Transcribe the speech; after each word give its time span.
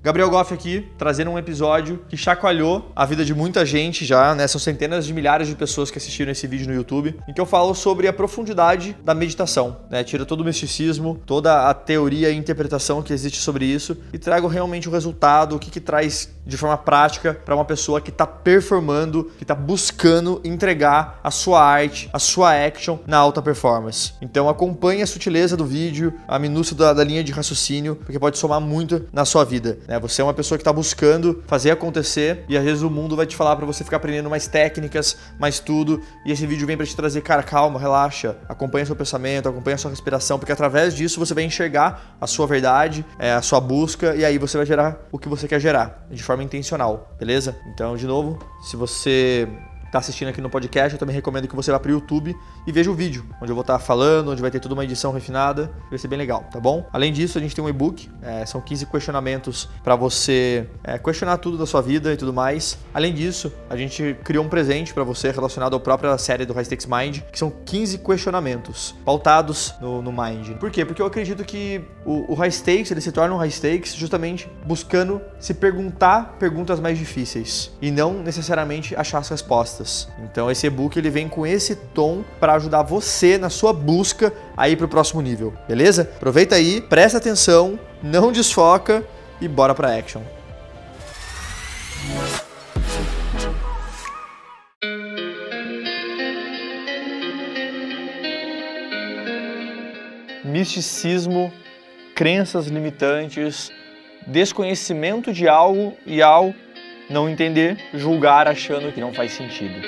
Gabriel 0.00 0.30
Goff 0.30 0.54
aqui, 0.54 0.86
trazendo 0.96 1.32
um 1.32 1.38
episódio 1.38 2.04
que 2.08 2.16
chacoalhou 2.16 2.92
a 2.94 3.04
vida 3.04 3.24
de 3.24 3.34
muita 3.34 3.66
gente 3.66 4.04
já, 4.04 4.32
né? 4.32 4.46
São 4.46 4.60
centenas 4.60 5.04
de 5.04 5.12
milhares 5.12 5.48
de 5.48 5.56
pessoas 5.56 5.90
que 5.90 5.98
assistiram 5.98 6.30
esse 6.30 6.46
vídeo 6.46 6.68
no 6.68 6.74
YouTube, 6.74 7.18
em 7.26 7.32
que 7.32 7.40
eu 7.40 7.44
falo 7.44 7.74
sobre 7.74 8.06
a 8.06 8.12
profundidade 8.12 8.96
da 9.04 9.12
meditação, 9.12 9.78
né? 9.90 10.04
Tira 10.04 10.24
todo 10.24 10.42
o 10.42 10.44
misticismo, 10.44 11.20
toda 11.26 11.68
a 11.68 11.74
teoria 11.74 12.30
e 12.30 12.36
interpretação 12.36 13.02
que 13.02 13.12
existe 13.12 13.40
sobre 13.40 13.64
isso 13.64 13.96
e 14.12 14.18
trago 14.18 14.46
realmente 14.46 14.88
o 14.88 14.92
resultado, 14.92 15.56
o 15.56 15.58
que, 15.58 15.68
que 15.68 15.80
traz 15.80 16.32
de 16.46 16.56
forma 16.56 16.78
prática 16.78 17.34
para 17.44 17.56
uma 17.56 17.64
pessoa 17.64 18.00
que 18.00 18.10
está 18.10 18.26
performando, 18.26 19.24
que 19.36 19.44
está 19.44 19.54
buscando 19.54 20.40
entregar 20.44 21.18
a 21.24 21.30
sua 21.30 21.62
arte, 21.62 22.08
a 22.12 22.20
sua 22.20 22.54
action 22.54 22.98
na 23.04 23.18
alta 23.18 23.42
performance. 23.42 24.14
Então 24.22 24.48
acompanhe 24.48 25.02
a 25.02 25.06
sutileza 25.06 25.56
do 25.56 25.66
vídeo, 25.66 26.14
a 26.26 26.38
minúcia 26.38 26.74
da, 26.76 26.94
da 26.94 27.02
linha 27.02 27.24
de 27.24 27.32
raciocínio, 27.32 27.96
porque 27.96 28.18
pode 28.18 28.38
somar 28.38 28.60
muito 28.60 29.04
na 29.12 29.24
sua 29.24 29.44
vida. 29.44 29.78
Né? 29.88 29.98
Você 29.98 30.20
é 30.20 30.24
uma 30.24 30.34
pessoa 30.34 30.58
que 30.58 30.60
está 30.60 30.72
buscando 30.72 31.42
fazer 31.46 31.70
acontecer 31.70 32.44
e 32.46 32.56
às 32.56 32.62
vezes 32.62 32.82
o 32.82 32.90
mundo 32.90 33.16
vai 33.16 33.24
te 33.24 33.34
falar 33.34 33.56
para 33.56 33.64
você 33.64 33.82
ficar 33.82 33.96
aprendendo 33.96 34.28
mais 34.28 34.46
técnicas, 34.46 35.16
mais 35.38 35.58
tudo. 35.58 36.02
E 36.26 36.30
esse 36.30 36.46
vídeo 36.46 36.66
vem 36.66 36.76
para 36.76 36.84
te 36.84 36.94
trazer, 36.94 37.22
cara, 37.22 37.42
calma, 37.42 37.80
relaxa, 37.80 38.36
acompanha 38.46 38.84
seu 38.84 38.94
pensamento, 38.94 39.48
acompanha 39.48 39.78
sua 39.78 39.90
respiração, 39.90 40.38
porque 40.38 40.52
através 40.52 40.94
disso 40.94 41.18
você 41.18 41.32
vai 41.32 41.44
enxergar 41.44 42.16
a 42.20 42.26
sua 42.26 42.46
verdade, 42.46 43.04
é, 43.18 43.32
a 43.32 43.40
sua 43.40 43.60
busca 43.60 44.14
e 44.14 44.24
aí 44.24 44.36
você 44.36 44.58
vai 44.58 44.66
gerar 44.66 45.08
o 45.10 45.18
que 45.18 45.28
você 45.28 45.48
quer 45.48 45.58
gerar 45.58 46.06
de 46.10 46.22
forma 46.22 46.42
intencional, 46.42 47.14
beleza? 47.18 47.56
Então, 47.72 47.96
de 47.96 48.06
novo, 48.06 48.38
se 48.60 48.76
você 48.76 49.48
está 49.88 49.98
assistindo 49.98 50.28
aqui 50.28 50.40
no 50.40 50.50
podcast, 50.50 50.92
eu 50.92 50.98
também 50.98 51.14
recomendo 51.14 51.48
que 51.48 51.56
você 51.56 51.72
vá 51.72 51.80
para 51.80 51.88
o 51.88 51.92
YouTube 51.92 52.36
e 52.66 52.72
veja 52.72 52.90
o 52.90 52.94
vídeo, 52.94 53.24
onde 53.40 53.50
eu 53.50 53.54
vou 53.54 53.62
estar 53.62 53.78
tá 53.78 53.78
falando, 53.78 54.30
onde 54.30 54.40
vai 54.40 54.50
ter 54.50 54.60
toda 54.60 54.74
uma 54.74 54.84
edição 54.84 55.12
refinada, 55.12 55.70
vai 55.88 55.98
ser 55.98 56.08
bem 56.08 56.18
legal, 56.18 56.44
tá 56.50 56.60
bom? 56.60 56.86
Além 56.92 57.12
disso, 57.12 57.38
a 57.38 57.40
gente 57.40 57.54
tem 57.54 57.64
um 57.64 57.68
e-book, 57.68 58.08
é, 58.22 58.44
são 58.46 58.60
15 58.60 58.86
questionamentos 58.86 59.68
para 59.82 59.96
você 59.96 60.68
é, 60.84 60.98
questionar 60.98 61.38
tudo 61.38 61.56
da 61.56 61.66
sua 61.66 61.80
vida 61.80 62.12
e 62.12 62.16
tudo 62.16 62.32
mais. 62.32 62.78
Além 62.92 63.14
disso, 63.14 63.52
a 63.68 63.76
gente 63.76 64.16
criou 64.24 64.44
um 64.44 64.48
presente 64.48 64.92
para 64.92 65.04
você 65.04 65.30
relacionado 65.30 65.74
à 65.74 65.80
própria 65.80 66.16
série 66.18 66.44
do 66.44 66.52
High 66.52 66.64
Stakes 66.64 66.86
Mind, 66.86 67.20
que 67.32 67.38
são 67.38 67.50
15 67.50 67.98
questionamentos 67.98 68.94
pautados 69.04 69.74
no, 69.80 70.02
no 70.02 70.12
Mind. 70.12 70.56
Por 70.58 70.70
quê? 70.70 70.84
Porque 70.84 71.00
eu 71.00 71.06
acredito 71.06 71.44
que 71.44 71.80
o, 72.04 72.32
o 72.32 72.34
High 72.34 72.50
Stakes 72.50 72.90
ele 72.90 73.00
se 73.00 73.12
torna 73.12 73.34
um 73.34 73.38
High 73.38 73.50
Stakes 73.50 73.94
justamente 73.94 74.48
buscando 74.66 75.20
se 75.38 75.54
perguntar 75.54 76.36
perguntas 76.38 76.80
mais 76.80 76.98
difíceis 76.98 77.70
e 77.80 77.90
não 77.90 78.22
necessariamente 78.22 78.94
achar 78.94 79.18
as 79.18 79.28
respostas. 79.28 79.77
Então 80.22 80.50
esse 80.50 80.66
e-book 80.66 80.98
ele 80.98 81.10
vem 81.10 81.28
com 81.28 81.46
esse 81.46 81.74
tom 81.76 82.24
para 82.40 82.54
ajudar 82.54 82.82
você 82.82 83.38
na 83.38 83.50
sua 83.50 83.72
busca 83.72 84.32
aí 84.56 84.76
para 84.76 84.86
o 84.86 84.88
próximo 84.88 85.20
nível, 85.20 85.52
beleza? 85.66 86.02
Aproveita 86.02 86.56
aí, 86.56 86.80
presta 86.80 87.18
atenção, 87.18 87.78
não 88.02 88.32
desfoca 88.32 89.04
e 89.40 89.48
bora 89.48 89.74
para 89.74 89.96
action. 89.96 90.22
Misticismo, 100.44 101.52
crenças 102.14 102.66
limitantes, 102.66 103.70
desconhecimento 104.26 105.32
de 105.32 105.46
algo 105.46 105.96
e 106.06 106.22
ao 106.22 106.54
não 107.08 107.28
entender, 107.28 107.76
julgar 107.94 108.46
achando 108.46 108.92
que 108.92 109.00
não 109.00 109.12
faz 109.12 109.32
sentido. 109.32 109.80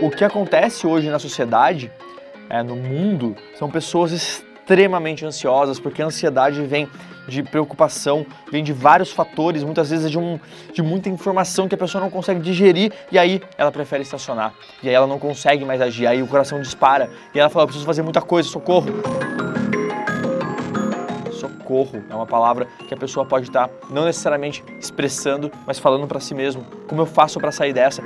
O 0.00 0.10
que 0.10 0.22
acontece 0.22 0.86
hoje 0.86 1.08
na 1.08 1.18
sociedade, 1.18 1.90
é, 2.50 2.62
no 2.62 2.76
mundo, 2.76 3.34
são 3.58 3.70
pessoas 3.70 4.43
extremamente 4.64 5.26
ansiosas, 5.26 5.78
porque 5.78 6.00
a 6.00 6.06
ansiedade 6.06 6.62
vem 6.62 6.88
de 7.28 7.42
preocupação, 7.42 8.26
vem 8.50 8.64
de 8.64 8.72
vários 8.72 9.12
fatores, 9.12 9.62
muitas 9.62 9.90
vezes 9.90 10.10
de, 10.10 10.18
um, 10.18 10.40
de 10.72 10.82
muita 10.82 11.08
informação 11.08 11.68
que 11.68 11.74
a 11.74 11.78
pessoa 11.78 12.02
não 12.02 12.10
consegue 12.10 12.40
digerir 12.40 12.92
e 13.12 13.18
aí 13.18 13.42
ela 13.58 13.70
prefere 13.70 14.02
estacionar. 14.02 14.54
E 14.82 14.88
aí 14.88 14.94
ela 14.94 15.06
não 15.06 15.18
consegue 15.18 15.64
mais 15.64 15.80
agir, 15.80 16.06
aí 16.06 16.22
o 16.22 16.26
coração 16.26 16.60
dispara 16.60 17.10
e 17.34 17.38
ela 17.38 17.50
fala: 17.50 17.66
preciso 17.66 17.84
fazer 17.84 18.02
muita 18.02 18.22
coisa, 18.22 18.48
socorro. 18.48 18.88
Socorro 21.32 22.02
é 22.08 22.14
uma 22.14 22.26
palavra 22.26 22.66
que 22.88 22.94
a 22.94 22.96
pessoa 22.96 23.26
pode 23.26 23.46
estar 23.48 23.68
não 23.90 24.04
necessariamente 24.06 24.64
expressando, 24.80 25.52
mas 25.66 25.78
falando 25.78 26.06
para 26.06 26.20
si 26.20 26.34
mesmo. 26.34 26.64
Como 26.88 27.02
eu 27.02 27.06
faço 27.06 27.38
para 27.38 27.52
sair 27.52 27.74
dessa? 27.74 28.02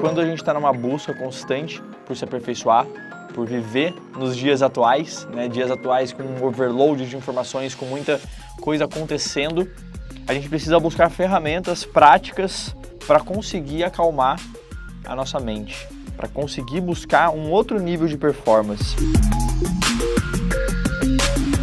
Quando 0.00 0.20
a 0.20 0.24
gente 0.24 0.38
está 0.38 0.52
numa 0.52 0.72
busca 0.72 1.14
constante 1.14 1.82
por 2.06 2.16
se 2.16 2.24
aperfeiçoar, 2.24 2.86
por 3.34 3.46
viver 3.46 3.92
nos 4.16 4.36
dias 4.36 4.62
atuais, 4.62 5.26
né, 5.32 5.48
dias 5.48 5.70
atuais 5.70 6.12
com 6.12 6.22
um 6.22 6.44
overload 6.46 7.04
de 7.06 7.16
informações, 7.16 7.74
com 7.74 7.84
muita 7.84 8.20
coisa 8.60 8.84
acontecendo, 8.84 9.68
a 10.26 10.32
gente 10.32 10.48
precisa 10.48 10.78
buscar 10.78 11.10
ferramentas 11.10 11.84
práticas 11.84 12.74
para 13.06 13.20
conseguir 13.20 13.82
acalmar 13.84 14.40
a 15.04 15.14
nossa 15.14 15.38
mente, 15.40 15.86
para 16.16 16.28
conseguir 16.28 16.80
buscar 16.80 17.30
um 17.30 17.50
outro 17.50 17.78
nível 17.80 18.06
de 18.06 18.16
performance. 18.16 18.96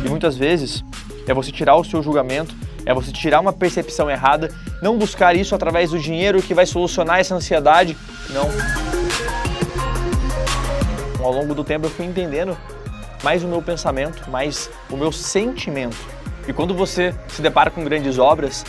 E 0.06 0.10
muitas 0.10 0.36
vezes 0.36 0.84
é 1.26 1.34
você 1.34 1.52
tirar 1.52 1.76
o 1.78 1.84
seu 1.84 2.04
julgamento, 2.04 2.54
é 2.86 2.94
você 2.94 3.12
tirar 3.12 3.40
uma 3.40 3.54
percepção 3.54 4.12
errada, 4.12 4.54
não 4.82 4.98
buscar 4.98 5.36
isso 5.36 5.56
através 5.56 5.92
do 5.92 5.98
dinheiro 5.98 6.42
que 6.42 6.54
vai 6.54 6.66
solucionar 6.66 7.20
essa 7.20 7.34
ansiedade, 7.34 7.98
não 8.30 8.91
ao 11.24 11.32
longo 11.32 11.54
do 11.54 11.64
tempo 11.64 11.88
eu 11.88 11.90
fui 11.90 12.06
entendendo 12.06 12.58
mais 13.24 13.44
o 13.44 13.48
meu 13.48 13.62
pensamento, 13.62 14.30
mais 14.30 14.70
o 14.90 14.98
meu 14.98 15.12
sentimento. 15.12 15.98
E 16.48 16.54
quando 16.54 16.74
você 16.74 17.14
se 17.28 17.42
depara 17.42 17.70
com 17.70 17.84
grandes 17.84 18.18
obras, 18.18 18.66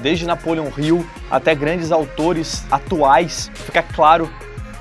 desde 0.00 0.26
Napoleon 0.26 0.68
Hill 0.76 1.06
até 1.30 1.54
grandes 1.54 1.92
autores 1.92 2.64
atuais, 2.70 3.50
fica 3.54 3.82
claro 3.82 4.28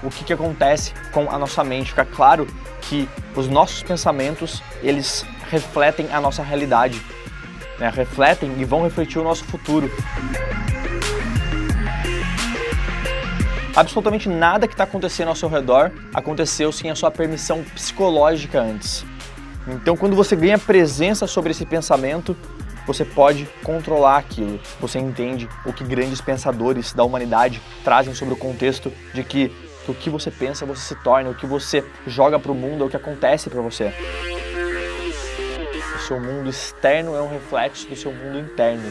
o 0.04 0.10
que, 0.10 0.24
que 0.24 0.34
acontece 0.34 0.94
com 1.12 1.30
a 1.30 1.38
nossa 1.38 1.64
mente, 1.64 1.92
fica 1.92 2.06
claro 2.06 2.48
que 2.82 3.08
os 3.36 3.48
nossos 3.48 3.84
pensamentos, 3.84 4.62
eles 4.82 5.26
refletem 5.50 6.12
a 6.12 6.20
nossa 6.20 6.42
realidade, 6.42 7.00
né? 7.78 7.92
refletem 7.94 8.54
e 8.58 8.66
vão 8.66 8.84
refletir 8.84 9.20
o 9.20 9.24
nosso 9.24 9.44
futuro. 9.46 9.90
Absolutamente 13.76 14.28
nada 14.28 14.68
que 14.68 14.74
está 14.74 14.84
acontecendo 14.84 15.30
ao 15.30 15.36
seu 15.36 15.48
redor 15.48 15.92
aconteceu 16.14 16.72
sem 16.72 16.92
a 16.92 16.96
sua 16.96 17.10
permissão 17.10 17.64
psicológica 17.64 18.60
antes. 18.60 19.06
Então, 19.68 19.96
quando 19.96 20.16
você 20.16 20.36
ganha 20.36 20.58
presença 20.58 21.26
sobre 21.26 21.52
esse 21.52 21.66
pensamento, 21.66 22.36
você 22.86 23.06
pode 23.06 23.48
controlar 23.64 24.18
aquilo. 24.18 24.60
Você 24.80 25.00
entende 25.00 25.48
o 25.66 25.72
que 25.72 25.84
grandes 25.84 26.20
pensadores 26.20 26.94
da 26.94 27.04
humanidade 27.04 27.62
trazem 27.84 28.14
sobre 28.14 28.34
o 28.34 28.38
contexto 28.38 28.92
de 29.14 29.24
que 29.24 29.52
o 29.88 29.94
que 29.94 30.10
você 30.10 30.30
pensa 30.30 30.66
você 30.66 30.94
se 30.94 30.96
torna, 31.04 31.30
o 31.30 31.36
que 31.36 31.46
você 31.46 31.84
joga 32.06 32.40
para 32.40 32.52
o 32.52 32.56
mundo 32.56 32.84
é 32.84 32.88
o 32.88 32.90
que 32.90 32.98
acontece 32.98 33.50
para 33.50 33.62
você. 33.62 33.94
O 35.96 36.00
seu 36.00 36.20
mundo 36.20 36.50
externo 36.50 37.16
é 37.16 37.22
um 37.22 37.30
reflexo 37.30 37.88
do 37.88 37.96
seu 37.96 38.12
mundo 38.12 38.40
interno. 38.40 38.84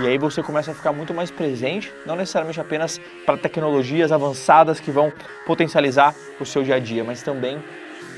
E 0.00 0.08
aí 0.08 0.18
você 0.18 0.42
começa 0.42 0.72
a 0.72 0.74
ficar 0.74 0.92
muito 0.92 1.14
mais 1.14 1.30
presente, 1.30 1.92
não 2.04 2.16
necessariamente 2.16 2.60
apenas 2.60 3.00
para 3.24 3.36
tecnologias 3.36 4.10
avançadas 4.10 4.80
que 4.80 4.90
vão 4.90 5.12
potencializar 5.46 6.12
o 6.40 6.44
seu 6.44 6.64
dia 6.64 6.74
a 6.74 6.78
dia, 6.80 7.04
mas 7.04 7.22
também 7.22 7.62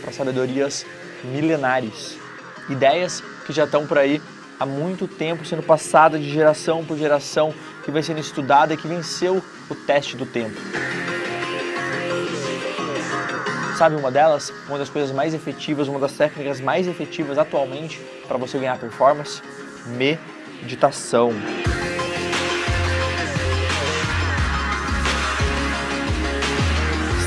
para 0.01 0.11
sabedorias 0.11 0.87
milenares, 1.23 2.19
ideias 2.71 3.23
que 3.45 3.53
já 3.53 3.65
estão 3.65 3.87
por 3.87 3.99
aí 3.99 4.23
há 4.59 4.65
muito 4.65 5.07
tempo 5.07 5.45
sendo 5.45 5.63
passadas 5.63 6.23
de 6.23 6.31
geração 6.31 6.83
por 6.83 6.97
geração, 6.97 7.53
que 7.85 7.91
vem 7.91 8.03
sendo 8.03 8.21
estudada 8.21 8.73
e 8.73 8.77
que 8.79 8.89
venceu 8.89 9.43
o 9.69 9.75
teste 9.75 10.17
do 10.17 10.25
tempo. 10.25 10.59
Sabe 13.77 13.97
uma 13.97 14.11
delas? 14.11 14.51
Uma 14.67 14.79
das 14.79 14.89
coisas 14.89 15.13
mais 15.13 15.35
efetivas, 15.35 15.89
uma 15.89 16.01
das 16.01 16.13
técnicas 16.13 16.59
mais 16.59 16.89
efetivas 16.89 17.37
atualmente 17.37 18.01
para 18.27 18.39
você 18.39 18.59
ganhar 18.59 18.79
performance? 18.79 19.43
Meditação. 19.87 20.36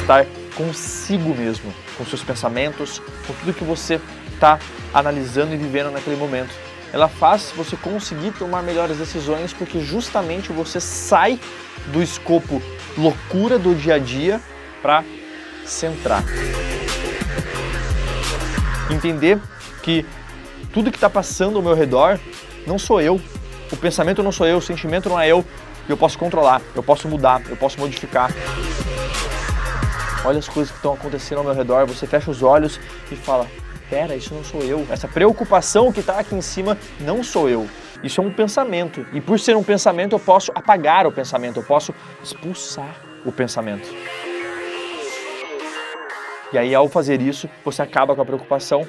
Estar 0.09 0.25
consigo 0.55 1.35
mesmo, 1.35 1.73
com 1.97 2.05
seus 2.05 2.23
pensamentos, 2.23 2.99
com 3.25 3.33
tudo 3.33 3.53
que 3.53 3.63
você 3.63 4.01
está 4.33 4.59
analisando 4.93 5.53
e 5.53 5.57
vivendo 5.57 5.91
naquele 5.91 6.15
momento. 6.15 6.49
Ela 6.91 7.07
faz 7.07 7.53
você 7.55 7.77
conseguir 7.77 8.31
tomar 8.31 8.63
melhores 8.63 8.97
decisões 8.97 9.53
porque 9.53 9.79
justamente 9.79 10.51
você 10.51 10.79
sai 10.79 11.39
do 11.87 12.01
escopo 12.01 12.61
loucura 12.97 13.59
do 13.59 13.75
dia 13.75 13.95
a 13.95 13.99
dia 13.99 14.41
para 14.81 15.03
centrar. 15.65 16.23
Entender 18.89 19.39
que 19.83 20.05
tudo 20.73 20.91
que 20.91 20.97
está 20.97 21.09
passando 21.09 21.57
ao 21.57 21.61
meu 21.61 21.75
redor 21.75 22.19
não 22.65 22.79
sou 22.79 23.01
eu, 23.01 23.19
o 23.71 23.77
pensamento 23.77 24.23
não 24.23 24.31
sou 24.31 24.47
eu, 24.47 24.57
o 24.57 24.61
sentimento 24.61 25.09
não 25.09 25.19
é 25.19 25.27
eu, 25.27 25.45
eu 25.87 25.97
posso 25.97 26.17
controlar, 26.17 26.61
eu 26.75 26.83
posso 26.83 27.07
mudar, 27.07 27.41
eu 27.49 27.57
posso 27.57 27.79
modificar. 27.79 28.31
Olha 30.23 30.39
as 30.39 30.47
coisas 30.47 30.71
que 30.71 30.77
estão 30.77 30.93
acontecendo 30.93 31.39
ao 31.39 31.43
meu 31.43 31.53
redor, 31.53 31.85
você 31.85 32.05
fecha 32.05 32.29
os 32.29 32.43
olhos 32.43 32.79
e 33.11 33.15
fala: 33.15 33.47
Pera, 33.89 34.15
isso 34.15 34.33
não 34.33 34.43
sou 34.43 34.61
eu. 34.61 34.85
Essa 34.91 35.07
preocupação 35.07 35.91
que 35.91 36.01
está 36.01 36.19
aqui 36.19 36.35
em 36.35 36.41
cima 36.41 36.77
não 36.99 37.23
sou 37.23 37.49
eu. 37.49 37.67
Isso 38.03 38.21
é 38.21 38.23
um 38.23 38.31
pensamento. 38.31 39.05
E 39.13 39.19
por 39.19 39.39
ser 39.39 39.55
um 39.57 39.63
pensamento, 39.63 40.13
eu 40.13 40.19
posso 40.19 40.51
apagar 40.53 41.07
o 41.07 41.11
pensamento, 41.11 41.59
eu 41.59 41.63
posso 41.63 41.93
expulsar 42.23 42.95
o 43.25 43.31
pensamento. 43.31 43.89
E 46.53 46.57
aí, 46.57 46.73
ao 46.73 46.87
fazer 46.87 47.21
isso, 47.21 47.49
você 47.63 47.81
acaba 47.81 48.15
com 48.15 48.21
a 48.21 48.25
preocupação, 48.25 48.87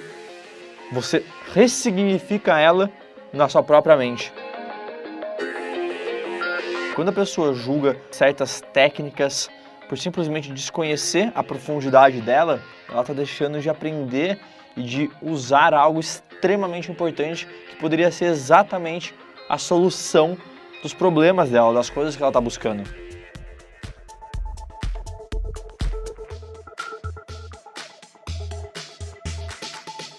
você 0.93 1.25
ressignifica 1.53 2.59
ela 2.59 2.91
na 3.33 3.49
sua 3.49 3.63
própria 3.63 3.97
mente. 3.97 4.33
Quando 6.95 7.09
a 7.09 7.13
pessoa 7.13 7.55
julga 7.55 7.97
certas 8.11 8.61
técnicas 8.73 9.49
por 9.89 9.97
simplesmente 9.97 10.53
desconhecer 10.53 11.33
a 11.35 11.43
profundidade 11.43 12.21
dela, 12.21 12.63
ela 12.89 13.01
está 13.01 13.13
deixando 13.13 13.61
de 13.61 13.71
aprender 13.71 14.39
e 14.77 14.83
de 14.83 15.11
usar 15.23 15.75
algo 15.75 16.01
extremamente 16.01 16.91
importante 16.91 17.47
que 17.47 17.77
poderia 17.77 18.11
ser 18.11 18.27
exatamente 18.27 19.15
a 19.49 19.59
solução 19.59 20.37
dos 20.83 20.95
problemas 20.95 21.51
dela, 21.51 21.73
das 21.73 21.91
coisas 21.91 22.17
que 22.17 22.23
ela 22.23 22.31
está 22.31 22.41
buscando. 22.41 23.10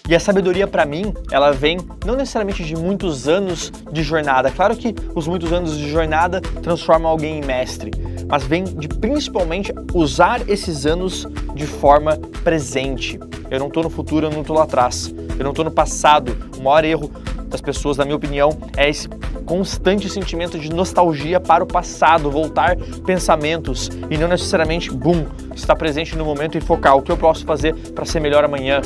E 0.08 0.16
a 0.16 0.20
sabedoria 0.20 0.66
para 0.66 0.84
mim, 0.84 1.14
ela 1.30 1.52
vem 1.52 1.78
não 2.04 2.16
necessariamente 2.16 2.64
de 2.64 2.74
muitos 2.74 3.28
anos 3.28 3.72
de 3.92 4.02
jornada. 4.02 4.50
Claro 4.50 4.76
que 4.76 4.94
os 5.14 5.28
muitos 5.28 5.52
anos 5.52 5.78
de 5.78 5.88
jornada 5.88 6.40
transformam 6.40 7.10
alguém 7.10 7.38
em 7.38 7.44
mestre, 7.44 7.92
mas 8.28 8.42
vem 8.42 8.64
de 8.64 8.88
principalmente 8.88 9.72
usar 9.94 10.48
esses 10.48 10.86
anos 10.86 11.26
de 11.54 11.66
forma 11.66 12.18
presente. 12.42 13.18
Eu 13.48 13.60
não 13.60 13.68
estou 13.68 13.82
no 13.84 13.90
futuro, 13.90 14.26
eu 14.26 14.30
não 14.30 14.40
estou 14.40 14.56
lá 14.56 14.64
atrás. 14.64 15.14
Eu 15.38 15.44
não 15.44 15.50
estou 15.50 15.64
no 15.64 15.70
passado. 15.70 16.36
O 16.58 16.62
maior 16.62 16.84
erro 16.84 17.10
das 17.46 17.60
pessoas, 17.60 17.96
na 17.96 18.04
minha 18.04 18.16
opinião, 18.16 18.50
é 18.76 18.88
esse 18.88 19.08
constante 19.42 20.08
sentimento 20.08 20.58
de 20.58 20.70
nostalgia 20.70 21.40
para 21.40 21.62
o 21.62 21.66
passado, 21.66 22.30
voltar 22.30 22.76
pensamentos 23.04 23.90
e 24.10 24.16
não 24.16 24.28
necessariamente, 24.28 24.90
boom, 24.90 25.26
estar 25.54 25.76
presente 25.76 26.16
no 26.16 26.24
momento 26.24 26.56
e 26.56 26.60
focar 26.60 26.96
o 26.96 27.02
que 27.02 27.12
eu 27.12 27.16
posso 27.16 27.44
fazer 27.44 27.74
para 27.92 28.04
ser 28.04 28.20
melhor 28.20 28.44
amanhã. 28.44 28.80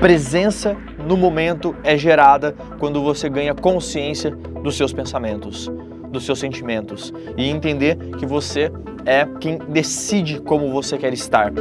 Presença 0.00 0.76
no 0.98 1.16
momento 1.16 1.74
é 1.82 1.96
gerada 1.96 2.54
quando 2.78 3.02
você 3.02 3.28
ganha 3.28 3.54
consciência 3.54 4.30
dos 4.62 4.76
seus 4.76 4.92
pensamentos, 4.92 5.70
dos 6.10 6.24
seus 6.24 6.38
sentimentos 6.38 7.12
e 7.36 7.48
entender 7.48 7.96
que 8.18 8.26
você 8.26 8.70
é 9.04 9.26
quem 9.40 9.58
decide 9.58 10.40
como 10.40 10.70
você 10.70 10.98
quer 10.98 11.12
estar. 11.12 11.52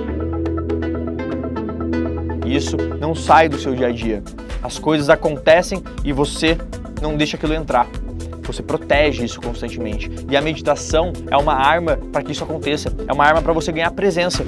Isso 2.45 2.77
não 2.99 3.15
sai 3.15 3.49
do 3.49 3.57
seu 3.57 3.73
dia 3.73 3.87
a 3.87 3.91
dia. 3.91 4.23
As 4.67 4.77
coisas 4.77 5.09
acontecem 5.09 5.81
e 6.03 6.11
você 6.11 6.57
não 7.01 7.15
deixa 7.15 7.37
aquilo 7.37 7.53
entrar. 7.53 7.87
Você 8.43 8.61
protege 8.61 9.23
isso 9.23 9.39
constantemente. 9.39 10.11
E 10.29 10.35
a 10.35 10.41
meditação 10.41 11.13
é 11.31 11.37
uma 11.37 11.53
arma 11.53 11.97
para 12.11 12.21
que 12.21 12.33
isso 12.33 12.43
aconteça. 12.43 12.93
É 13.07 13.13
uma 13.13 13.23
arma 13.23 13.41
para 13.41 13.53
você 13.53 13.71
ganhar 13.71 13.89
presença. 13.91 14.43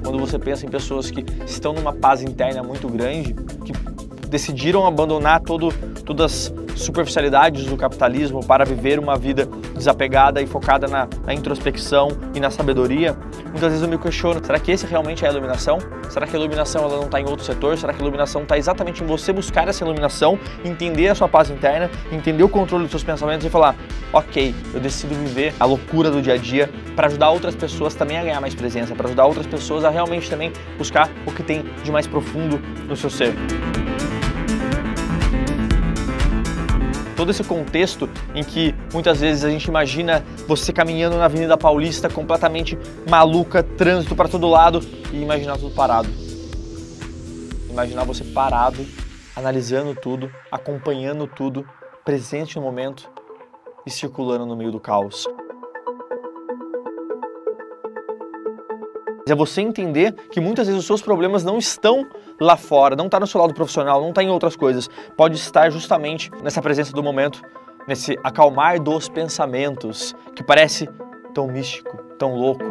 Quando 0.00 0.16
você 0.20 0.38
pensa 0.38 0.64
em 0.64 0.68
pessoas 0.68 1.10
que 1.10 1.26
estão 1.44 1.72
numa 1.72 1.92
paz 1.92 2.22
interna 2.22 2.62
muito 2.62 2.86
grande, 2.86 3.34
que 3.64 3.72
decidiram 4.28 4.86
abandonar 4.86 5.40
todo, 5.40 5.72
todas 6.04 6.52
as 6.72 6.80
superficialidades 6.80 7.66
do 7.66 7.76
capitalismo 7.76 8.44
para 8.44 8.64
viver 8.64 9.00
uma 9.00 9.16
vida 9.16 9.44
desapegada 9.74 10.40
e 10.40 10.46
focada 10.46 10.86
na, 10.86 11.08
na, 11.26 11.34
introspecção 11.34 12.10
e 12.32 12.38
na 12.38 12.50
sabedoria, 12.50 13.16
muitas 13.50 13.70
vezes 13.70 13.82
eu 13.82 13.88
me 13.88 13.98
questiono, 13.98 14.44
será 14.44 14.58
que 14.58 14.70
esse 14.70 14.86
realmente 14.86 15.24
é 15.24 15.28
a 15.28 15.30
iluminação? 15.30 15.78
Será 16.08 16.26
que 16.26 16.34
a 16.34 16.38
iluminação 16.38 16.84
ela 16.84 16.96
não 16.96 17.04
está 17.04 17.20
em 17.20 17.24
outro 17.24 17.44
setor? 17.44 17.76
Será 17.76 17.92
que 17.92 17.98
a 17.98 18.02
iluminação 18.02 18.42
está 18.42 18.56
exatamente 18.56 19.02
em 19.02 19.06
você 19.06 19.32
buscar 19.32 19.68
essa 19.68 19.84
iluminação, 19.84 20.38
entender 20.64 21.08
a 21.08 21.14
sua 21.14 21.28
paz 21.28 21.50
interna, 21.50 21.90
entender 22.10 22.42
o 22.42 22.48
controle 22.48 22.84
dos 22.84 22.90
seus 22.90 23.04
pensamentos 23.04 23.46
e 23.46 23.50
falar, 23.50 23.76
ok, 24.12 24.54
eu 24.72 24.80
decido 24.80 25.14
viver 25.14 25.54
a 25.58 25.64
loucura 25.64 26.10
do 26.10 26.22
dia 26.22 26.34
a 26.34 26.36
dia 26.36 26.70
para 26.94 27.06
ajudar 27.06 27.30
outras 27.30 27.54
pessoas 27.54 27.94
também 27.94 28.18
a 28.18 28.22
ganhar 28.22 28.40
mais 28.40 28.54
presença, 28.54 28.94
para 28.94 29.06
ajudar 29.06 29.26
outras 29.26 29.46
pessoas 29.46 29.84
a 29.84 29.90
realmente 29.90 30.28
também 30.28 30.52
buscar 30.76 31.10
o 31.26 31.32
que 31.32 31.42
tem 31.42 31.64
de 31.82 31.90
mais 31.90 32.06
profundo 32.06 32.60
no 32.88 32.96
seu 32.96 33.10
ser. 33.10 33.34
Todo 37.18 37.32
esse 37.32 37.42
contexto 37.42 38.08
em 38.32 38.44
que 38.44 38.72
muitas 38.92 39.20
vezes 39.20 39.44
a 39.44 39.50
gente 39.50 39.64
imagina 39.64 40.24
você 40.46 40.72
caminhando 40.72 41.16
na 41.16 41.24
Avenida 41.24 41.56
Paulista 41.56 42.08
completamente 42.08 42.78
maluca, 43.10 43.60
trânsito 43.60 44.14
para 44.14 44.28
todo 44.28 44.46
lado 44.46 44.78
e 45.12 45.20
imaginar 45.20 45.58
tudo 45.58 45.74
parado. 45.74 46.08
Imaginar 47.68 48.04
você 48.04 48.22
parado, 48.22 48.86
analisando 49.34 49.96
tudo, 49.96 50.30
acompanhando 50.48 51.26
tudo, 51.26 51.68
presente 52.04 52.54
no 52.54 52.62
momento 52.62 53.10
e 53.84 53.90
circulando 53.90 54.46
no 54.46 54.54
meio 54.54 54.70
do 54.70 54.78
caos. 54.78 55.26
É 59.30 59.34
você 59.34 59.60
entender 59.60 60.12
que 60.30 60.40
muitas 60.40 60.66
vezes 60.66 60.80
os 60.80 60.86
seus 60.86 61.02
problemas 61.02 61.44
não 61.44 61.58
estão 61.58 62.08
lá 62.40 62.56
fora, 62.56 62.96
não 62.96 63.06
está 63.06 63.20
no 63.20 63.26
seu 63.26 63.40
lado 63.40 63.52
profissional, 63.52 64.00
não 64.00 64.08
está 64.08 64.22
em 64.22 64.30
outras 64.30 64.56
coisas. 64.56 64.88
Pode 65.16 65.36
estar 65.36 65.70
justamente 65.70 66.30
nessa 66.42 66.62
presença 66.62 66.92
do 66.92 67.02
momento, 67.02 67.42
nesse 67.86 68.18
acalmar 68.24 68.80
dos 68.80 69.08
pensamentos, 69.08 70.14
que 70.34 70.42
parece 70.42 70.88
tão 71.34 71.46
místico, 71.46 71.96
tão 72.18 72.34
louco. 72.34 72.64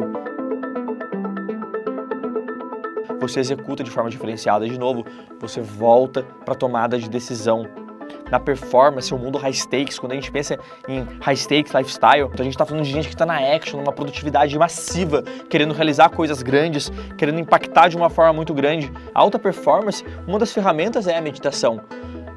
Você 3.20 3.40
executa 3.40 3.84
de 3.84 3.90
forma 3.90 4.10
diferenciada 4.10 4.68
de 4.68 4.78
novo, 4.78 5.04
você 5.38 5.60
volta 5.60 6.24
para 6.44 6.54
a 6.54 6.56
tomada 6.56 6.98
de 6.98 7.08
decisão 7.08 7.66
na 8.30 8.38
performance, 8.38 9.12
o 9.12 9.18
mundo 9.18 9.38
high 9.38 9.52
stakes, 9.52 9.98
quando 9.98 10.12
a 10.12 10.14
gente 10.14 10.30
pensa 10.30 10.58
em 10.86 11.06
high 11.20 11.36
stakes 11.36 11.72
lifestyle, 11.72 12.28
então 12.32 12.40
a 12.40 12.44
gente 12.44 12.54
está 12.54 12.64
falando 12.64 12.84
de 12.84 12.90
gente 12.90 13.08
que 13.08 13.14
está 13.14 13.26
na 13.26 13.38
action, 13.38 13.80
numa 13.80 13.92
produtividade 13.92 14.56
massiva, 14.58 15.22
querendo 15.48 15.72
realizar 15.74 16.08
coisas 16.10 16.42
grandes, 16.42 16.90
querendo 17.16 17.38
impactar 17.38 17.88
de 17.88 17.96
uma 17.96 18.10
forma 18.10 18.32
muito 18.32 18.52
grande. 18.52 18.92
A 19.14 19.20
alta 19.20 19.38
performance, 19.38 20.04
uma 20.26 20.38
das 20.38 20.52
ferramentas 20.52 21.06
é 21.06 21.16
a 21.16 21.20
meditação. 21.20 21.80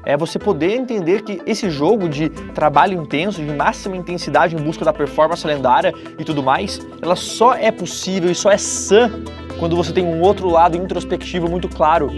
É 0.04 0.16
você 0.16 0.38
poder 0.38 0.74
entender 0.74 1.22
que 1.22 1.40
esse 1.46 1.70
jogo 1.70 2.08
de 2.08 2.28
trabalho 2.28 3.00
intenso, 3.00 3.40
de 3.40 3.50
máxima 3.52 3.96
intensidade 3.96 4.56
em 4.56 4.58
busca 4.58 4.84
da 4.84 4.92
performance 4.92 5.46
lendária 5.46 5.94
e 6.18 6.24
tudo 6.24 6.42
mais, 6.42 6.80
ela 7.00 7.14
só 7.14 7.54
é 7.54 7.70
possível 7.70 8.30
e 8.30 8.34
só 8.34 8.50
é 8.50 8.58
sã 8.58 9.10
quando 9.60 9.76
você 9.76 9.92
tem 9.92 10.04
um 10.04 10.20
outro 10.20 10.48
lado 10.48 10.76
introspectivo 10.76 11.48
muito 11.48 11.68
claro. 11.68 12.10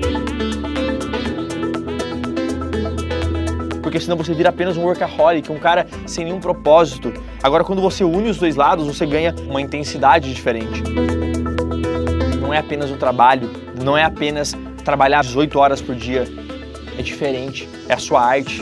Porque 3.95 4.05
senão 4.05 4.17
você 4.17 4.35
vira 4.35 4.49
apenas 4.49 4.77
um 4.77 4.83
workaholic, 4.83 5.53
um 5.53 5.59
cara 5.61 5.87
sem 6.05 6.25
nenhum 6.25 6.41
propósito. 6.41 7.13
Agora, 7.41 7.63
quando 7.63 7.81
você 7.81 8.03
une 8.03 8.29
os 8.29 8.39
dois 8.39 8.57
lados, 8.57 8.89
você 8.89 9.07
ganha 9.07 9.33
uma 9.47 9.61
intensidade 9.61 10.35
diferente. 10.35 10.83
Não 12.41 12.53
é 12.53 12.59
apenas 12.59 12.91
o 12.91 12.97
trabalho, 12.97 13.49
não 13.81 13.97
é 13.97 14.03
apenas 14.03 14.53
trabalhar 14.85 15.23
18 15.23 15.57
horas 15.61 15.81
por 15.81 15.95
dia. 15.95 16.25
É 16.99 17.03
diferente, 17.03 17.69
é 17.89 17.95
a 17.95 17.99
sua 17.99 18.21
arte. 18.21 18.61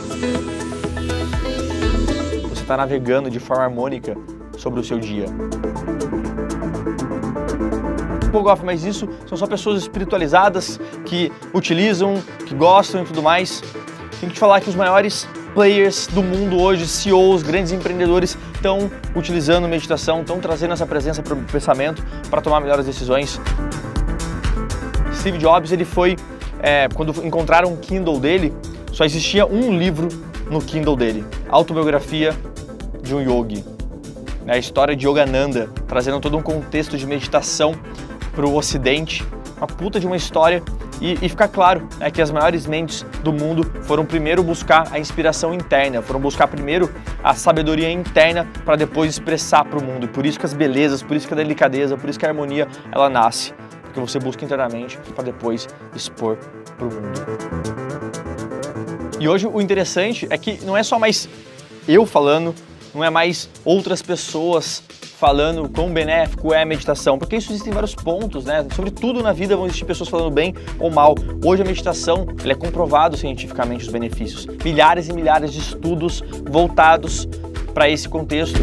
Você 2.49 2.61
está 2.61 2.77
navegando 2.77 3.27
de 3.31 3.39
forma 3.39 3.63
harmônica 3.63 4.15
sobre 4.55 4.81
o 4.81 4.83
seu 4.83 4.99
dia. 4.99 5.25
Pô, 8.31 8.43
mas 8.63 8.83
isso 8.83 9.09
são 9.25 9.35
só 9.35 9.47
pessoas 9.47 9.81
espiritualizadas 9.81 10.79
que 11.07 11.31
utilizam, 11.55 12.21
que 12.45 12.53
gostam 12.53 13.01
e 13.01 13.05
tudo 13.05 13.23
mais. 13.23 13.63
Tem 14.23 14.29
que 14.29 14.35
te 14.35 14.39
falar 14.39 14.61
que 14.61 14.69
os 14.69 14.75
maiores 14.75 15.27
players 15.53 16.07
do 16.07 16.23
mundo 16.23 16.57
hoje, 16.57 16.87
CEOs, 16.87 17.43
grandes 17.43 17.73
empreendedores, 17.73 18.37
estão 18.55 18.89
utilizando 19.13 19.67
meditação, 19.67 20.21
estão 20.21 20.39
trazendo 20.39 20.71
essa 20.71 20.85
presença 20.85 21.21
para 21.21 21.33
o 21.33 21.43
pensamento 21.43 22.01
para 22.29 22.41
tomar 22.41 22.61
melhores 22.61 22.85
decisões. 22.85 23.37
Steve 25.13 25.37
Jobs, 25.37 25.73
ele 25.73 25.83
foi, 25.83 26.15
é, 26.61 26.87
quando 26.95 27.11
encontraram 27.25 27.73
o 27.73 27.75
Kindle 27.75 28.17
dele, 28.17 28.53
só 28.93 29.03
existia 29.03 29.45
um 29.45 29.77
livro 29.77 30.07
no 30.49 30.61
Kindle 30.61 30.95
dele, 30.95 31.25
Autobiografia 31.49 32.33
de 33.01 33.13
um 33.13 33.19
Yogi. 33.19 33.65
É 34.47 34.53
a 34.53 34.57
história 34.57 34.95
de 34.95 35.05
Yogananda, 35.05 35.69
trazendo 35.85 36.21
todo 36.21 36.37
um 36.37 36.41
contexto 36.41 36.97
de 36.97 37.05
meditação 37.05 37.75
para 38.33 38.47
o 38.47 38.55
Ocidente, 38.55 39.21
uma 39.57 39.67
puta 39.67 39.99
de 39.99 40.07
uma 40.07 40.15
história 40.15 40.63
e, 41.03 41.17
e 41.21 41.27
ficar 41.27 41.49
claro 41.49 41.85
é 41.99 42.09
que 42.09 42.21
as 42.21 42.31
maiores 42.31 42.65
mentes 42.65 43.05
do 43.21 43.33
mundo 43.33 43.69
foram 43.81 44.05
primeiro 44.05 44.41
buscar 44.41 44.87
a 44.89 44.97
inspiração 44.97 45.53
interna, 45.53 46.01
foram 46.01 46.21
buscar 46.21 46.47
primeiro 46.47 46.89
a 47.21 47.35
sabedoria 47.35 47.91
interna 47.91 48.47
para 48.63 48.77
depois 48.77 49.11
expressar 49.11 49.65
para 49.65 49.77
o 49.77 49.83
mundo. 49.83 50.07
Por 50.07 50.25
isso 50.25 50.39
que 50.39 50.45
as 50.45 50.53
belezas, 50.53 51.03
por 51.03 51.17
isso 51.17 51.27
que 51.27 51.33
a 51.33 51.37
delicadeza, 51.37 51.97
por 51.97 52.09
isso 52.09 52.17
que 52.17 52.25
a 52.25 52.29
harmonia 52.29 52.69
ela 52.89 53.09
nasce, 53.09 53.53
porque 53.81 53.99
você 53.99 54.17
busca 54.17 54.45
internamente 54.45 54.97
para 55.13 55.25
depois 55.25 55.67
expor 55.93 56.37
para 56.77 56.87
o 56.87 56.89
mundo. 56.89 57.21
E 59.19 59.27
hoje 59.27 59.45
o 59.45 59.59
interessante 59.59 60.25
é 60.29 60.37
que 60.37 60.63
não 60.63 60.77
é 60.77 60.83
só 60.83 60.97
mais 60.97 61.27
eu 61.85 62.05
falando, 62.05 62.55
não 62.95 63.03
é 63.03 63.09
mais 63.09 63.49
outras 63.65 64.01
pessoas 64.01 64.81
falando 65.23 65.69
quão 65.69 65.89
benéfico 65.89 66.53
é 66.53 66.63
a 66.63 66.65
meditação, 66.65 67.17
porque 67.17 67.37
isso 67.37 67.49
existem 67.53 67.71
vários 67.71 67.95
pontos, 67.95 68.43
né? 68.43 68.67
Sobre 68.75 68.91
tudo 68.91 69.23
na 69.23 69.31
vida 69.31 69.55
vão 69.55 69.65
existir 69.67 69.85
pessoas 69.85 70.09
falando 70.09 70.29
bem 70.29 70.53
ou 70.77 70.91
mal. 70.91 71.15
Hoje 71.45 71.61
a 71.61 71.65
meditação 71.65 72.27
é 72.43 72.53
comprovado 72.53 73.15
cientificamente 73.15 73.85
os 73.85 73.89
benefícios. 73.89 74.45
Milhares 74.65 75.07
e 75.07 75.13
milhares 75.13 75.53
de 75.53 75.59
estudos 75.59 76.21
voltados 76.43 77.25
para 77.73 77.89
esse 77.89 78.09
contexto. 78.09 78.59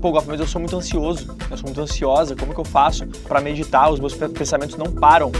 Pô, 0.00 0.10
Goff, 0.10 0.26
mas 0.26 0.40
eu 0.40 0.46
sou 0.46 0.62
muito 0.62 0.74
ansioso, 0.74 1.36
eu 1.50 1.56
sou 1.58 1.66
muito 1.66 1.82
ansiosa, 1.82 2.34
como 2.34 2.54
que 2.54 2.60
eu 2.60 2.64
faço 2.64 3.06
para 3.28 3.38
meditar? 3.42 3.92
Os 3.92 4.00
meus 4.00 4.14
pensamentos 4.14 4.78
não 4.78 4.86
param. 4.86 5.30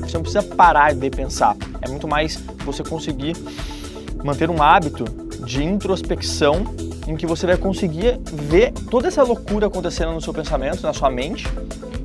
Você 0.00 0.14
não 0.14 0.22
precisa 0.22 0.42
parar 0.42 0.94
de 0.94 1.10
pensar, 1.10 1.56
é 1.80 1.88
muito 1.88 2.08
mais 2.08 2.42
você 2.64 2.82
conseguir 2.82 3.36
manter 4.24 4.50
um 4.50 4.60
hábito 4.60 5.29
de 5.44 5.64
introspecção 5.64 6.64
em 7.06 7.16
que 7.16 7.26
você 7.26 7.46
vai 7.46 7.56
conseguir 7.56 8.20
ver 8.32 8.72
toda 8.90 9.08
essa 9.08 9.22
loucura 9.22 9.66
acontecendo 9.66 10.12
no 10.12 10.20
seu 10.20 10.32
pensamento, 10.32 10.82
na 10.82 10.92
sua 10.92 11.10
mente, 11.10 11.46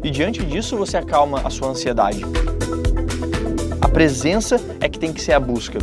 e 0.03 0.09
diante 0.09 0.43
disso 0.43 0.77
você 0.77 0.97
acalma 0.97 1.41
a 1.43 1.49
sua 1.49 1.69
ansiedade. 1.69 2.21
A 3.81 3.89
presença 3.89 4.59
é 4.79 4.89
que 4.89 4.97
tem 4.97 5.13
que 5.13 5.21
ser 5.21 5.33
a 5.33 5.39
busca. 5.39 5.79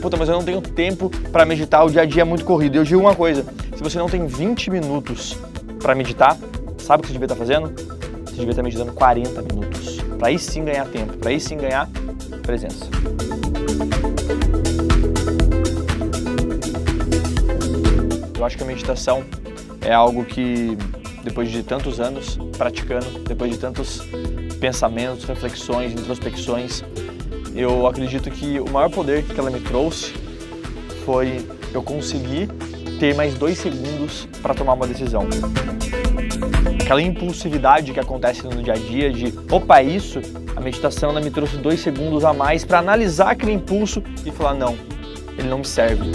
Puta, 0.00 0.16
mas 0.16 0.28
eu 0.28 0.36
não 0.36 0.44
tenho 0.44 0.60
tempo 0.60 1.10
para 1.32 1.44
meditar, 1.44 1.84
o 1.84 1.90
dia 1.90 2.02
a 2.02 2.04
dia 2.04 2.22
é 2.22 2.24
muito 2.24 2.44
corrido. 2.44 2.76
Eu 2.76 2.84
digo 2.84 3.00
uma 3.00 3.14
coisa: 3.14 3.44
se 3.76 3.82
você 3.82 3.98
não 3.98 4.08
tem 4.08 4.26
20 4.26 4.70
minutos 4.70 5.36
para 5.80 5.94
meditar, 5.94 6.36
sabe 6.78 7.00
o 7.00 7.02
que 7.02 7.08
você 7.08 7.12
devia 7.14 7.26
estar 7.26 7.36
fazendo? 7.36 7.72
Você 8.24 8.36
devia 8.36 8.50
estar 8.50 8.62
meditando 8.62 8.92
40 8.92 9.42
minutos. 9.42 10.00
Para 10.18 10.28
aí 10.28 10.38
sim 10.38 10.64
ganhar 10.64 10.86
tempo, 10.86 11.16
para 11.16 11.30
aí 11.30 11.40
sim 11.40 11.56
ganhar 11.56 11.88
presença. 12.42 12.86
Eu 18.36 18.44
acho 18.44 18.56
que 18.56 18.62
a 18.62 18.66
meditação 18.66 19.24
é 19.80 19.92
algo 19.92 20.24
que, 20.24 20.76
depois 21.22 21.50
de 21.50 21.62
tantos 21.62 22.00
anos 22.00 22.38
praticando, 22.56 23.06
depois 23.20 23.50
de 23.50 23.58
tantos 23.58 24.02
pensamentos, 24.60 25.24
reflexões, 25.24 25.92
introspecções, 25.92 26.82
eu 27.54 27.86
acredito 27.86 28.30
que 28.30 28.60
o 28.60 28.68
maior 28.70 28.90
poder 28.90 29.22
que 29.22 29.38
ela 29.38 29.50
me 29.50 29.60
trouxe 29.60 30.12
foi 31.04 31.46
eu 31.72 31.82
conseguir 31.82 32.48
ter 32.98 33.14
mais 33.14 33.34
dois 33.34 33.58
segundos 33.58 34.28
para 34.42 34.54
tomar 34.54 34.74
uma 34.74 34.86
decisão. 34.86 35.26
Aquela 36.82 37.02
impulsividade 37.02 37.92
que 37.92 38.00
acontece 38.00 38.44
no 38.44 38.62
dia 38.62 38.74
a 38.74 38.76
dia 38.76 39.12
de, 39.12 39.34
opa, 39.50 39.80
é 39.80 39.84
isso, 39.84 40.20
a 40.54 40.60
meditação 40.60 41.10
ela 41.10 41.20
me 41.20 41.30
trouxe 41.30 41.56
dois 41.56 41.80
segundos 41.80 42.24
a 42.24 42.32
mais 42.32 42.64
para 42.64 42.78
analisar 42.78 43.30
aquele 43.30 43.52
impulso 43.52 44.02
e 44.24 44.30
falar, 44.30 44.54
não, 44.54 44.76
ele 45.38 45.48
não 45.48 45.58
me 45.58 45.64
serve. 45.64 46.10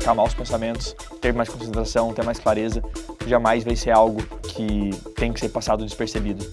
Acalmar 0.00 0.26
os 0.26 0.34
pensamentos, 0.34 0.96
ter 1.20 1.32
mais 1.32 1.48
concentração, 1.48 2.12
ter 2.12 2.24
mais 2.24 2.38
clareza, 2.38 2.82
jamais 3.26 3.62
vai 3.62 3.76
ser 3.76 3.90
algo 3.90 4.22
que 4.42 4.90
tem 5.14 5.32
que 5.32 5.38
ser 5.38 5.50
passado 5.50 5.84
despercebido. 5.84 6.44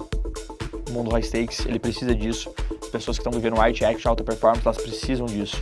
O 0.89 0.91
mundo 0.91 1.09
high 1.11 1.23
stakes, 1.23 1.65
ele 1.65 1.79
precisa 1.79 2.13
disso. 2.13 2.53
As 2.81 2.89
pessoas 2.89 3.17
que 3.17 3.21
estão 3.21 3.31
vivendo 3.31 3.59
art 3.59 3.81
action, 3.81 4.09
alta 4.09 4.23
performance, 4.23 4.61
elas 4.65 4.77
precisam 4.77 5.25
disso. 5.25 5.57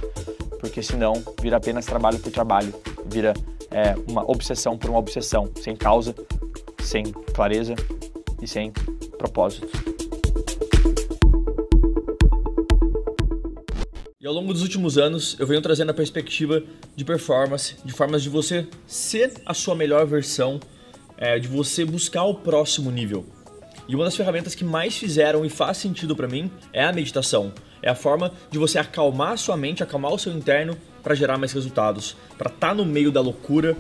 Porque 0.60 0.82
senão 0.82 1.14
vira 1.42 1.58
apenas 1.58 1.86
trabalho 1.86 2.20
por 2.20 2.32
trabalho, 2.32 2.74
vira 3.06 3.34
é, 3.72 3.96
uma 4.10 4.30
obsessão 4.30 4.78
por 4.78 4.90
uma 4.90 5.00
obsessão, 5.00 5.50
sem 5.62 5.76
causa, 5.76 6.16
sem 6.82 7.04
clareza 7.34 7.76
e 8.42 8.48
sem 8.48 8.72
propósito. 9.18 9.95
E 14.26 14.28
ao 14.28 14.34
longo 14.34 14.52
dos 14.52 14.64
últimos 14.64 14.98
anos, 14.98 15.36
eu 15.38 15.46
venho 15.46 15.62
trazendo 15.62 15.92
a 15.92 15.94
perspectiva 15.94 16.64
de 16.96 17.06
performance, 17.06 17.76
de 17.86 17.94
formas 17.94 18.24
de 18.24 18.30
você 18.30 18.68
ser 18.88 19.32
a 19.46 19.54
sua 19.54 19.76
melhor 19.76 20.04
versão, 20.08 20.60
é, 21.16 21.38
de 21.38 21.48
você 21.48 21.86
buscar 21.86 22.24
o 22.24 22.34
próximo 22.34 22.90
nível. 22.90 23.24
E 23.88 23.94
uma 23.94 24.04
das 24.04 24.16
ferramentas 24.16 24.56
que 24.56 24.64
mais 24.64 24.98
fizeram 24.98 25.46
e 25.46 25.50
faz 25.52 25.78
sentido 25.78 26.16
para 26.16 26.28
mim 26.28 26.50
é 26.74 26.84
a 26.84 26.92
meditação. 26.92 27.54
É 27.84 27.90
a 27.92 27.94
forma 27.94 28.34
de 28.50 28.58
você 28.58 28.80
acalmar 28.80 29.34
a 29.34 29.38
sua 29.38 29.56
mente, 29.56 29.84
acalmar 29.84 30.12
o 30.12 30.18
seu 30.18 30.34
interno 30.34 30.76
para 31.04 31.14
gerar 31.14 31.38
mais 31.38 31.52
resultados, 31.52 32.18
para 32.36 32.50
estar 32.50 32.70
tá 32.70 32.74
no 32.74 32.84
meio 32.84 33.12
da 33.12 33.22
loucura 33.22 33.78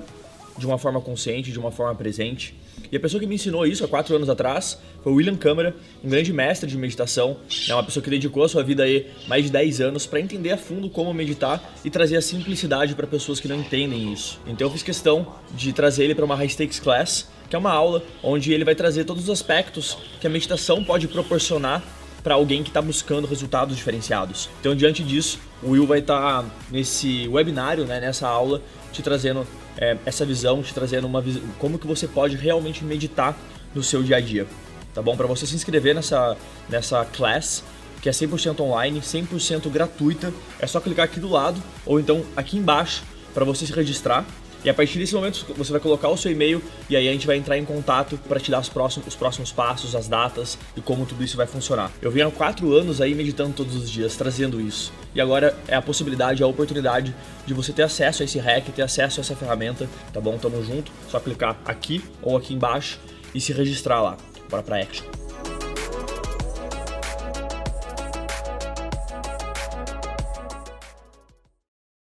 de 0.60 0.68
uma 0.68 0.78
forma 0.78 1.02
consciente, 1.02 1.52
de 1.52 1.58
uma 1.58 1.72
forma 1.72 1.96
presente 1.96 2.54
e 2.92 2.98
a 2.98 3.00
pessoa 3.00 3.20
que 3.20 3.27
me 3.27 3.36
ensinou 3.36 3.65
isso 3.65 3.84
há 3.84 3.88
quatro 3.88 4.15
anos 4.15 4.30
atrás 4.30 4.77
foi 5.04 5.12
o 5.12 5.15
William 5.15 5.36
Câmara, 5.36 5.75
um 6.04 6.10
grande 6.10 6.32
mestre 6.32 6.70
de 6.70 6.77
meditação. 6.77 7.38
É 7.68 7.74
uma 7.74 7.84
pessoa 7.84 8.04
que 8.04 8.10
dedicou 8.10 8.44
a 8.44 8.50
sua 8.50 8.63
vida 8.63 8.84
aí 8.84 9.08
mais 9.27 9.46
de 9.46 9.51
10 9.51 9.82
anos 9.82 10.06
para 10.06 10.20
entender 10.20 10.51
a 10.51 10.58
fundo 10.58 10.89
como 10.89 11.13
meditar 11.13 11.74
e 11.84 11.89
trazer 11.89 12.18
a 12.18 12.22
simplicidade 12.22 12.96
para 12.96 13.08
pessoas 13.08 13.39
que 13.39 13.48
não 13.48 13.60
entendem 13.60 14.12
isso. 14.12 14.39
Então 14.48 14.68
eu 14.68 14.72
fiz 14.72 14.84
questão 14.84 15.36
de 15.56 15.74
trazer 15.74 16.06
ele 16.06 16.15
para 16.15 16.25
uma 16.25 16.36
High 16.36 16.50
Stakes 16.50 16.80
Class, 16.80 17.30
que 17.50 17.56
é 17.56 17.60
uma 17.60 17.72
aula 17.72 18.04
onde 18.24 18.51
ele 18.51 18.65
vai 18.65 18.75
trazer 18.75 19.04
todos 19.06 19.24
os 19.24 19.30
aspectos 19.30 19.98
que 20.20 20.27
a 20.27 20.30
meditação 20.30 20.84
pode 20.84 21.08
proporcionar 21.08 21.84
para 22.24 22.34
alguém 22.34 22.63
que 22.63 22.70
está 22.70 22.82
buscando 22.82 23.27
resultados 23.27 23.75
diferenciados. 23.77 24.50
Então, 24.60 24.75
diante 24.75 25.04
disso, 25.04 25.39
o 25.62 25.70
Will 25.70 25.86
vai 25.86 26.00
estar 26.00 26.42
tá 26.42 26.50
nesse 26.72 27.27
webinário, 27.27 27.86
né, 27.86 28.00
nessa 28.00 28.27
aula, 28.27 28.63
te 28.92 29.04
trazendo 29.04 29.46
é, 29.77 29.98
essa 30.05 30.25
visão, 30.25 30.62
te 30.62 30.74
trazendo 30.74 31.05
uma 31.05 31.22
visão, 31.22 31.41
como 31.60 31.77
que 31.77 31.88
você 31.88 32.08
pode 32.08 32.36
realmente 32.36 32.84
meditar 32.84 33.38
no 33.74 33.84
seu 33.84 34.01
dia 34.01 34.17
a 34.17 34.22
dia. 34.22 34.48
Tá 34.94 35.01
bom? 35.01 35.15
Para 35.17 35.27
você 35.27 35.46
se 35.46 35.55
inscrever 35.55 35.94
nessa, 35.94 36.38
nessa 36.70 37.03
class, 37.05 37.63
que 38.01 38.08
é 38.08 38.12
100% 38.12 38.60
online, 38.62 39.01
100% 39.01 39.70
gratuita, 39.70 40.34
é 40.60 40.67
só 40.67 40.79
clicar 40.79 41.05
aqui 41.05 41.20
do 41.20 41.29
lado 41.29 41.62
ou 41.86 42.00
então 42.00 42.24
aqui 42.36 42.58
embaixo 42.58 43.03
para 43.34 43.44
você 43.44 43.65
se 43.65 43.74
registrar. 43.74 44.25
E 44.66 44.70
a 44.70 44.74
partir 44.74 44.98
desse 44.98 45.14
momento 45.14 45.46
você 45.56 45.72
vai 45.72 45.80
colocar 45.80 46.10
o 46.10 46.18
seu 46.18 46.32
e-mail 46.32 46.60
e 46.90 46.96
aí 46.96 47.08
a 47.08 47.12
gente 47.12 47.28
vai 47.28 47.38
entrar 47.38 47.56
em 47.56 47.64
contato 47.64 48.18
para 48.28 48.40
te 48.40 48.50
dar 48.50 48.60
os 48.60 48.68
próximos, 48.68 49.08
os 49.08 49.16
próximos 49.16 49.52
passos, 49.52 49.96
as 49.96 50.08
datas 50.08 50.58
e 50.76 50.82
como 50.82 51.06
tudo 51.06 51.24
isso 51.24 51.38
vai 51.38 51.46
funcionar. 51.46 51.92
Eu 52.02 52.10
venho 52.10 52.28
há 52.28 52.32
quatro 52.32 52.74
anos 52.74 53.00
aí 53.00 53.14
meditando 53.14 53.54
todos 53.54 53.76
os 53.76 53.88
dias, 53.88 54.16
trazendo 54.16 54.60
isso. 54.60 54.92
E 55.14 55.22
agora 55.22 55.56
é 55.68 55.76
a 55.76 55.82
possibilidade, 55.84 56.42
a 56.42 56.48
oportunidade 56.48 57.16
de 57.46 57.54
você 57.54 57.72
ter 57.72 57.84
acesso 57.84 58.24
a 58.24 58.26
esse 58.26 58.40
hack, 58.40 58.66
ter 58.70 58.82
acesso 58.82 59.20
a 59.20 59.22
essa 59.22 59.36
ferramenta, 59.36 59.88
tá 60.12 60.20
bom? 60.20 60.36
Tamo 60.40 60.64
junto, 60.66 60.92
só 61.12 61.20
clicar 61.20 61.56
aqui 61.64 62.04
ou 62.20 62.36
aqui 62.36 62.56
embaixo 62.56 63.00
e 63.36 63.40
se 63.40 63.54
registrar 63.54 64.02
lá. 64.02 64.18
Bora 64.50 64.64
pra 64.64 64.82
action. 64.82 65.25